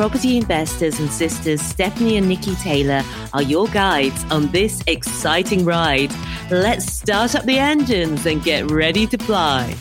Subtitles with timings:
[0.00, 3.02] Property investors and sisters Stephanie and Nikki Taylor
[3.34, 6.10] are your guides on this exciting ride.
[6.50, 9.76] Let's start up the engines and get ready to fly.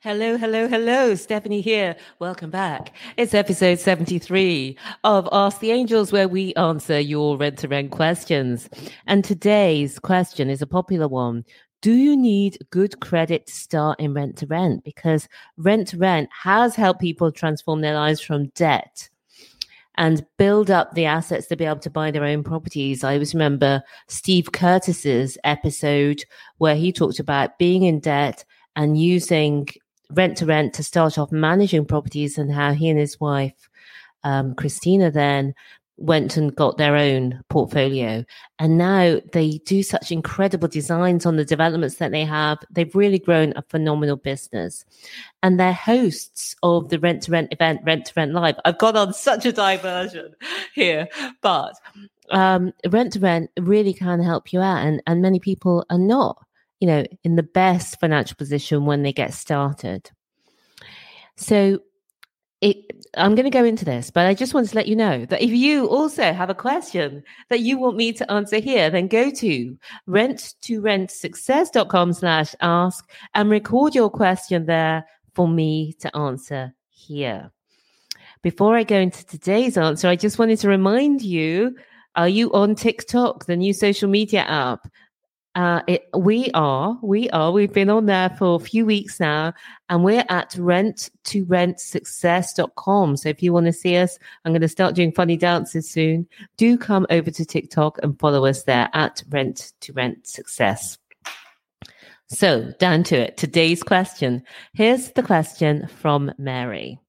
[0.00, 1.16] Hello, hello, hello.
[1.16, 1.96] Stephanie here.
[2.20, 2.92] Welcome back.
[3.16, 8.68] It's episode 73 of Ask the Angels, where we answer your rent to rent questions.
[9.08, 11.44] And today's question is a popular one
[11.80, 14.84] do you need good credit to start in rent to rent?
[14.84, 19.08] Because rent to rent has helped people transform their lives from debt
[19.98, 23.02] and build up the assets to be able to buy their own properties.
[23.02, 26.24] I always remember Steve Curtis's episode
[26.58, 29.68] where he talked about being in debt and using
[30.10, 33.68] rent to rent to start off managing properties and how he and his wife,
[34.22, 35.54] um, Christina, then
[35.98, 38.24] went and got their own portfolio.
[38.58, 42.58] And now they do such incredible designs on the developments that they have.
[42.70, 44.84] They've really grown a phenomenal business.
[45.42, 48.56] And they're hosts of the rent to rent event rent to rent live.
[48.64, 50.34] I've gone on such a diversion
[50.74, 51.08] here
[51.40, 51.74] but
[52.30, 56.44] um, rent to rent really can help you out and, and many people are not
[56.80, 60.10] you know in the best financial position when they get started.
[61.36, 61.80] So
[62.66, 65.24] it, I'm going to go into this, but I just want to let you know
[65.26, 69.08] that if you also have a question that you want me to answer here, then
[69.08, 75.94] go to rent to rent success.com slash ask and record your question there for me
[76.00, 77.50] to answer here.
[78.42, 81.76] Before I go into today's answer, I just wanted to remind you
[82.16, 84.88] are you on TikTok, the new social media app?
[85.56, 87.50] Uh, it, we are, we are.
[87.50, 89.54] We've been on there for a few weeks now,
[89.88, 91.08] and we're at rent.
[91.24, 96.28] So if you want to see us, I'm going to start doing funny dances soon.
[96.58, 100.98] Do come over to TikTok and follow us there at rent to rent success.
[102.28, 103.38] So down to it.
[103.38, 104.42] Today's question.
[104.74, 107.00] Here's the question from Mary.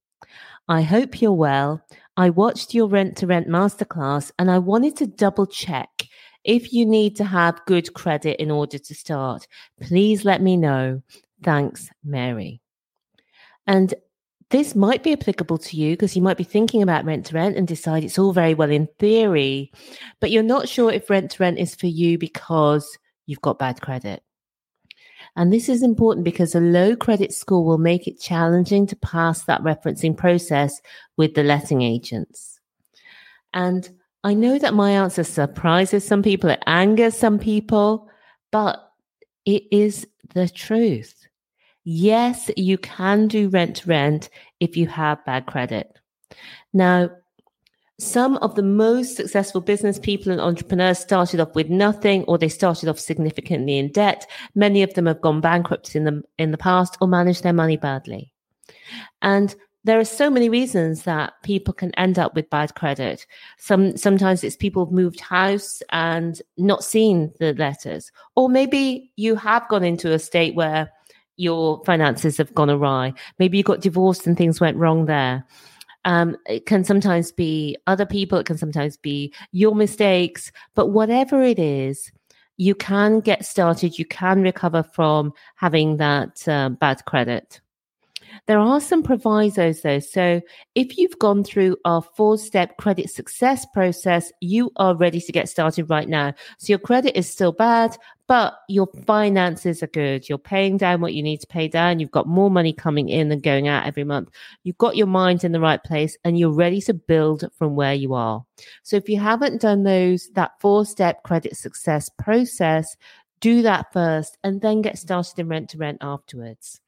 [0.69, 1.81] I hope you're well.
[2.15, 6.06] I watched your rent to rent masterclass and I wanted to double check
[6.47, 9.47] if you need to have good credit in order to start,
[9.81, 11.03] please let me know.
[11.43, 12.61] Thanks, Mary.
[13.67, 13.93] And
[14.49, 17.57] this might be applicable to you because you might be thinking about rent to rent
[17.57, 19.73] and decide it's all very well in theory,
[20.21, 23.81] but you're not sure if rent to rent is for you because you've got bad
[23.81, 24.23] credit.
[25.35, 29.43] And this is important because a low credit score will make it challenging to pass
[29.43, 30.81] that referencing process
[31.17, 32.61] with the letting agents.
[33.53, 33.89] And
[34.23, 38.09] I know that my answer surprises some people, it angers some people,
[38.51, 38.91] but
[39.45, 41.27] it is the truth.
[41.83, 44.29] Yes, you can do rent to rent
[44.59, 45.97] if you have bad credit.
[46.73, 47.09] Now,
[47.99, 52.49] some of the most successful business people and entrepreneurs started off with nothing or they
[52.49, 54.29] started off significantly in debt.
[54.53, 57.77] Many of them have gone bankrupt in the, in the past or managed their money
[57.77, 58.33] badly.
[59.21, 63.25] And there are so many reasons that people can end up with bad credit.
[63.57, 69.35] Some sometimes it's people have moved house and not seen the letters, or maybe you
[69.35, 70.91] have gone into a state where
[71.37, 73.13] your finances have gone awry.
[73.39, 75.45] Maybe you got divorced and things went wrong there.
[76.03, 78.39] Um, it can sometimes be other people.
[78.39, 80.51] It can sometimes be your mistakes.
[80.73, 82.11] But whatever it is,
[82.57, 83.99] you can get started.
[83.99, 87.61] You can recover from having that uh, bad credit.
[88.45, 89.99] There are some provisos though.
[89.99, 90.41] So
[90.75, 95.49] if you've gone through our four step credit success process, you are ready to get
[95.49, 96.33] started right now.
[96.59, 97.97] So your credit is still bad,
[98.27, 100.29] but your finances are good.
[100.29, 101.99] You're paying down what you need to pay down.
[101.99, 104.29] You've got more money coming in than going out every month.
[104.63, 107.93] You've got your mind in the right place and you're ready to build from where
[107.93, 108.45] you are.
[108.83, 112.95] So if you haven't done those, that four step credit success process,
[113.39, 116.81] do that first and then get started in rent to rent afterwards.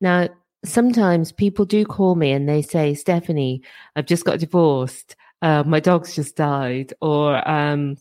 [0.00, 0.28] Now,
[0.64, 3.62] sometimes people do call me and they say, Stephanie,
[3.96, 5.16] I've just got divorced.
[5.42, 6.92] Uh, my dog's just died.
[7.00, 7.96] Or, um,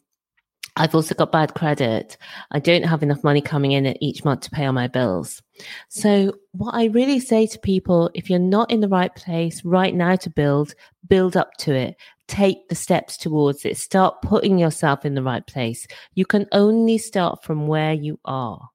[0.77, 2.17] I've also got bad credit.
[2.51, 5.41] I don't have enough money coming in each month to pay all my bills.
[5.89, 9.93] So, what I really say to people, if you're not in the right place right
[9.93, 10.75] now to build,
[11.07, 11.95] build up to it.
[12.27, 13.77] Take the steps towards it.
[13.77, 15.87] Start putting yourself in the right place.
[16.13, 18.69] You can only start from where you are.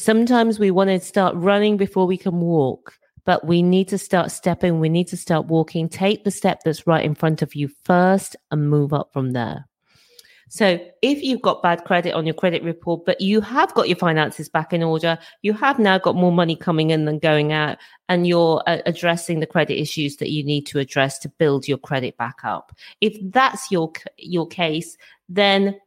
[0.00, 4.30] Sometimes we want to start running before we can walk, but we need to start
[4.30, 4.80] stepping.
[4.80, 5.90] We need to start walking.
[5.90, 9.68] Take the step that's right in front of you first and move up from there.
[10.48, 13.98] So if you've got bad credit on your credit report, but you have got your
[13.98, 17.76] finances back in order, you have now got more money coming in than going out,
[18.08, 21.76] and you're uh, addressing the credit issues that you need to address to build your
[21.76, 22.72] credit back up.
[23.02, 24.96] If that's your your case,
[25.28, 25.78] then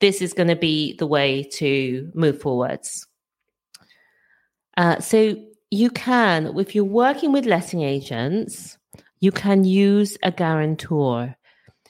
[0.00, 3.06] this is going to be the way to move forwards.
[4.76, 5.36] Uh, so
[5.70, 8.78] you can, if you're working with letting agents,
[9.20, 11.36] you can use a guarantor.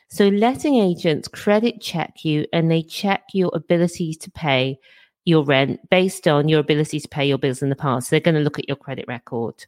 [0.09, 4.79] So letting agents credit check you and they check your ability to pay
[5.25, 8.09] your rent based on your ability to pay your bills in the past.
[8.09, 9.65] So they're going to look at your credit record.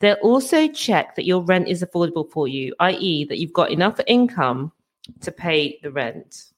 [0.00, 3.98] They'll also check that your rent is affordable for you, i.e., that you've got enough
[4.06, 4.72] income
[5.22, 6.52] to pay the rent.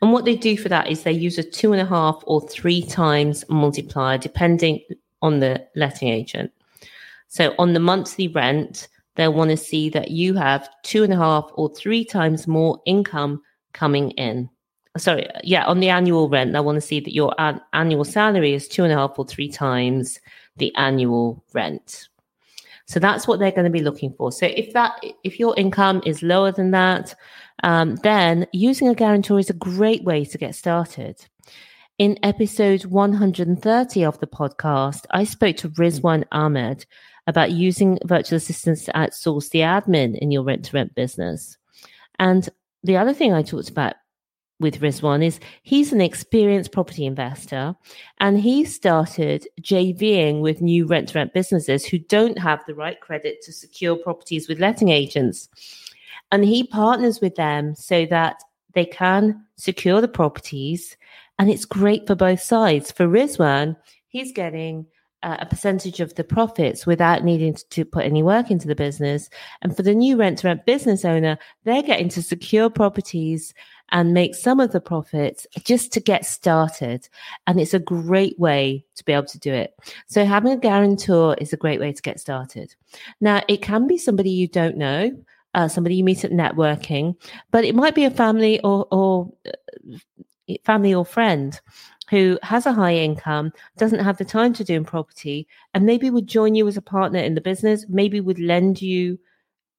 [0.00, 2.40] And what they do for that is they use a two and a half or
[2.48, 4.80] three times multiplier, depending
[5.22, 6.52] on the letting agent.
[7.28, 11.16] So on the monthly rent, they'll want to see that you have two and a
[11.16, 13.42] half or three times more income
[13.72, 14.48] coming in.
[14.96, 18.54] Sorry, yeah, on the annual rent, they want to see that your an- annual salary
[18.54, 20.20] is two and a half or three times
[20.56, 22.08] the annual rent.
[22.86, 24.30] So that's what they're going to be looking for.
[24.30, 27.14] So if that, if your income is lower than that,
[27.62, 31.24] um, then using a guarantor is a great way to get started.
[31.98, 36.84] In episode 130 of the podcast, I spoke to Rizwan Ahmed
[37.26, 41.56] about using virtual assistants to outsource the admin in your rent to rent business.
[42.18, 42.48] And
[42.82, 43.94] the other thing I talked about
[44.60, 47.74] with Rizwan is he's an experienced property investor
[48.20, 53.00] and he started JVing with new rent to rent businesses who don't have the right
[53.00, 55.48] credit to secure properties with letting agents.
[56.30, 58.42] And he partners with them so that
[58.74, 60.96] they can secure the properties.
[61.38, 62.90] And it's great for both sides.
[62.90, 63.76] For Rizwan,
[64.08, 64.86] he's getting
[65.24, 69.30] uh, a percentage of the profits without needing to put any work into the business.
[69.62, 73.54] And for the new rent to rent business owner, they're getting to secure properties
[73.90, 77.08] and make some of the profits just to get started.
[77.46, 79.74] And it's a great way to be able to do it.
[80.06, 82.74] So having a guarantor is a great way to get started.
[83.20, 85.10] Now, it can be somebody you don't know.
[85.54, 87.14] Uh, somebody you meet at networking,
[87.52, 89.96] but it might be a family or, or uh,
[90.64, 91.60] family or friend
[92.10, 96.10] who has a high income, doesn't have the time to do in property, and maybe
[96.10, 99.18] would join you as a partner in the business, maybe would lend you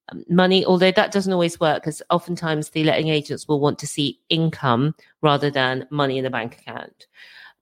[0.09, 3.87] um, money, although that doesn't always work because oftentimes the letting agents will want to
[3.87, 7.07] see income rather than money in the bank account.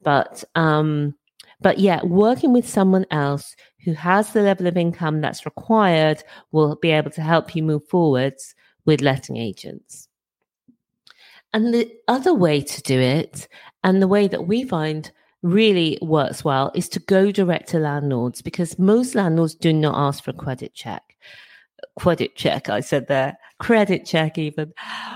[0.02, 1.16] But um,
[1.62, 6.76] but yeah, working with someone else who has the level of income that's required will
[6.76, 8.56] be able to help you move forwards
[8.86, 10.08] with letting agents.
[11.54, 13.48] And the other way to do it,
[13.84, 15.12] and the way that we find
[15.44, 20.24] really works well, is to go direct to landlords because most landlords do not ask
[20.24, 21.13] for a credit check.
[21.98, 24.74] Credit check, I said there, credit check even.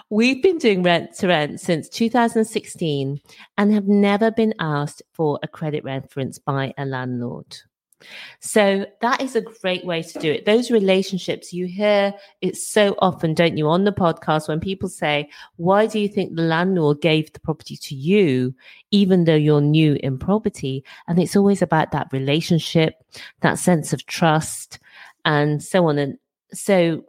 [0.10, 3.20] We've been doing rent to rent since 2016
[3.58, 7.58] and have never been asked for a credit reference by a landlord.
[8.40, 10.46] So that is a great way to do it.
[10.46, 15.30] Those relationships you hear it so often, don't you, on the podcast when people say,
[15.56, 18.54] Why do you think the landlord gave the property to you,
[18.92, 20.84] even though you're new in property?
[21.08, 23.04] And it's always about that relationship,
[23.42, 24.80] that sense of trust,
[25.26, 25.98] and so on.
[25.98, 26.18] And
[26.54, 27.06] so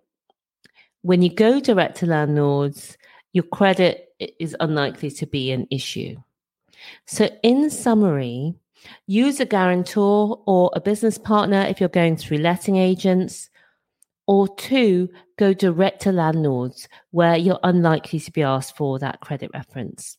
[1.02, 2.96] when you go direct to landlords,
[3.32, 6.16] your credit is unlikely to be an issue.
[7.06, 8.54] So, in summary,
[9.06, 13.50] Use a guarantor or a business partner if you're going through letting agents.
[14.26, 19.50] Or two, go direct to landlords where you're unlikely to be asked for that credit
[19.54, 20.18] reference.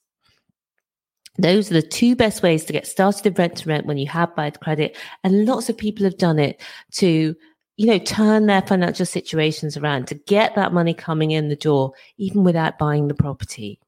[1.37, 4.07] Those are the two best ways to get started in rent to rent when you
[4.07, 4.97] have bad credit.
[5.23, 6.59] And lots of people have done it
[6.93, 7.35] to,
[7.79, 11.93] you know, turn their financial situations around to get that money coming in the door,
[12.17, 13.79] even without buying the property.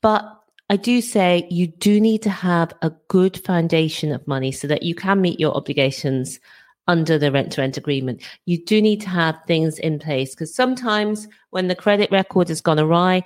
[0.00, 0.24] But
[0.70, 4.84] I do say you do need to have a good foundation of money so that
[4.84, 6.40] you can meet your obligations
[6.86, 8.22] under the rent to rent agreement.
[8.46, 12.62] You do need to have things in place because sometimes when the credit record has
[12.62, 13.22] gone awry,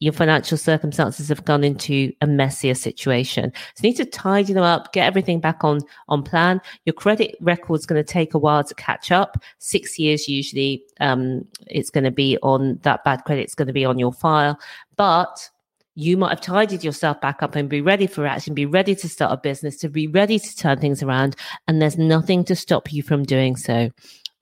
[0.00, 3.52] your financial circumstances have gone into a messier situation.
[3.74, 6.60] So you need to tidy them up, get everything back on on plan.
[6.84, 9.40] Your credit record's going to take a while to catch up.
[9.58, 13.84] Six years usually, um, it's going to be on that bad credit's going to be
[13.84, 14.58] on your file,
[14.96, 15.48] but
[15.94, 19.08] you might have tidied yourself back up and be ready for action, be ready to
[19.08, 21.36] start a business, to be ready to turn things around.
[21.68, 23.90] And there's nothing to stop you from doing so.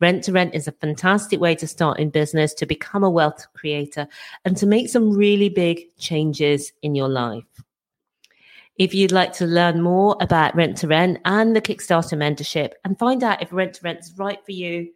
[0.00, 3.46] Rent to rent is a fantastic way to start in business, to become a wealth
[3.54, 4.08] creator,
[4.44, 7.44] and to make some really big changes in your life.
[8.76, 12.98] If you'd like to learn more about Rent to Rent and the Kickstarter mentorship and
[12.98, 14.90] find out if Rent to Rent is right for you,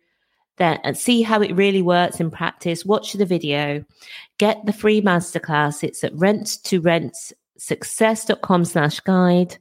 [0.56, 3.84] then and see how it really works in practice, watch the video,
[4.38, 5.82] get the free masterclass.
[5.82, 7.16] It's at rent to rent
[7.58, 9.58] success.com slash guide.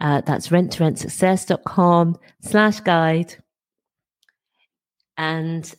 [0.00, 3.36] Uh, that's rent to rent success.com slash guide.
[5.16, 5.72] And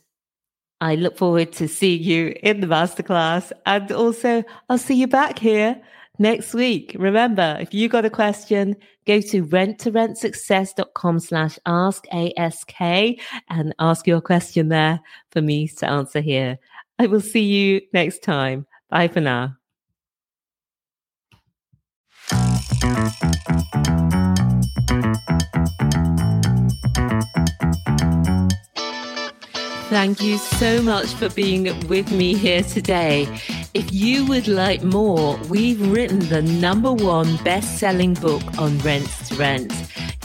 [0.80, 3.52] I look forward to seeing you in the masterclass.
[3.66, 5.80] And also, I'll see you back here
[6.18, 6.94] next week.
[6.98, 8.76] Remember, if you got a question,
[9.06, 12.72] go to rent2rentsuccess.com slash ask ask
[13.48, 16.58] and ask your question there for me to answer here.
[16.98, 18.66] I will see you next time.
[18.90, 19.54] Bye for now.
[29.88, 33.26] Thank you so much for being with me here today.
[33.72, 39.30] If you would like more, we've written the number one best selling book on rents
[39.30, 39.72] to rent.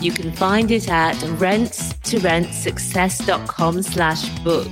[0.02, 4.68] You can find it at rents2rentsuccess.com slash book.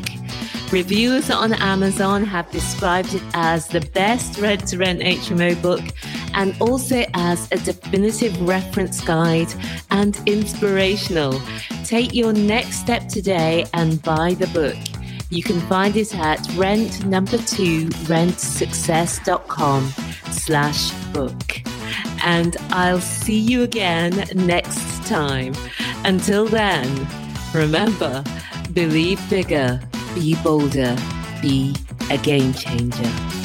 [0.74, 5.84] Reviewers on Amazon have described it as the best rent to rent HMO book
[6.34, 9.54] and also as a definitive reference guide
[9.90, 11.42] and inspirational.
[11.84, 14.78] Take your next step today and buy the book.
[15.30, 19.94] You can find it at rent number two rentsuccess.com
[20.32, 21.62] slash book.
[22.24, 25.54] And I'll see you again next time.
[26.04, 27.08] Until then,
[27.54, 28.24] remember,
[28.74, 29.80] believe bigger,
[30.14, 30.98] be bolder,
[31.42, 31.76] be
[32.10, 33.41] a game changer.